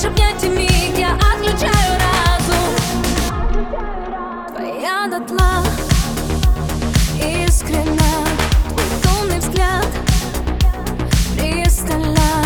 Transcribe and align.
хочешь 0.00 0.04
обнять 0.04 0.42
и 0.44 0.48
миг 0.48 0.98
Я 0.98 1.14
отключаю 1.14 1.98
разум. 2.00 2.74
Твоя 4.54 5.06
дотла 5.08 5.64
Искренно 7.18 8.26
Твой 9.02 9.38
взгляд 9.38 9.86
Пристально. 11.36 12.44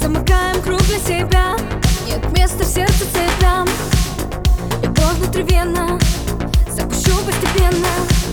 Замыкаем 0.00 0.60
круг 0.62 0.82
для 0.82 0.98
себя. 0.98 1.56
Нет 2.06 2.24
места 2.36 2.64
в 2.64 2.66
сердце 2.66 3.04
цветам 3.12 3.66
Любовь 4.82 5.16
внутривенно 5.18 5.98
Запущу 6.70 7.16
постепенно. 7.24 8.23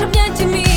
наши 0.00 0.04
обнять 0.04 0.40
и 0.40 0.44
мир. 0.44 0.69